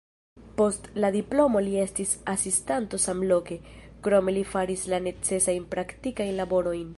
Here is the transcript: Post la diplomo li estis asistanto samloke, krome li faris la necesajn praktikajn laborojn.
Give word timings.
Post 0.59 0.85
la 1.03 1.11
diplomo 1.15 1.61
li 1.65 1.75
estis 1.81 2.13
asistanto 2.33 3.01
samloke, 3.05 3.59
krome 4.09 4.35
li 4.39 4.45
faris 4.55 4.87
la 4.95 5.03
necesajn 5.11 5.69
praktikajn 5.77 6.35
laborojn. 6.43 6.87